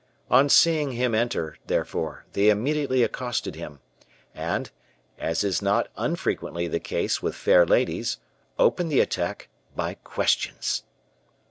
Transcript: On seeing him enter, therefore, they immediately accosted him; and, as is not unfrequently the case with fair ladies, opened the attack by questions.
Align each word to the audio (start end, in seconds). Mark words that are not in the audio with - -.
On 0.31 0.49
seeing 0.49 0.93
him 0.93 1.13
enter, 1.13 1.57
therefore, 1.67 2.25
they 2.33 2.49
immediately 2.49 3.03
accosted 3.03 3.53
him; 3.53 3.81
and, 4.33 4.71
as 5.19 5.43
is 5.43 5.61
not 5.61 5.89
unfrequently 5.95 6.67
the 6.67 6.79
case 6.79 7.21
with 7.21 7.35
fair 7.35 7.67
ladies, 7.67 8.17
opened 8.57 8.91
the 8.91 8.99
attack 8.99 9.47
by 9.75 9.93
questions. 10.03 10.85